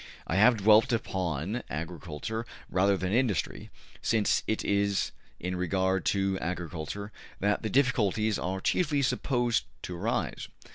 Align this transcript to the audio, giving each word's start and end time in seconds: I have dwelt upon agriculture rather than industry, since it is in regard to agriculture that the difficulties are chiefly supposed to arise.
I 0.25 0.35
have 0.37 0.57
dwelt 0.57 0.91
upon 0.91 1.61
agriculture 1.69 2.43
rather 2.71 2.97
than 2.97 3.13
industry, 3.13 3.69
since 4.01 4.41
it 4.47 4.65
is 4.65 5.11
in 5.39 5.55
regard 5.55 6.05
to 6.05 6.39
agriculture 6.39 7.11
that 7.39 7.61
the 7.61 7.69
difficulties 7.69 8.39
are 8.39 8.61
chiefly 8.61 9.03
supposed 9.03 9.65
to 9.83 9.95
arise. 9.95 10.47